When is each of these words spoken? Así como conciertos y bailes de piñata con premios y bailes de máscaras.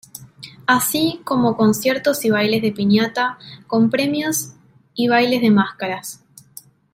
Así 0.65 1.21
como 1.25 1.55
conciertos 1.55 2.25
y 2.25 2.31
bailes 2.31 2.63
de 2.63 2.71
piñata 2.71 3.37
con 3.67 3.91
premios 3.91 4.53
y 4.95 5.07
bailes 5.09 5.43
de 5.43 5.51
máscaras. 5.51 6.23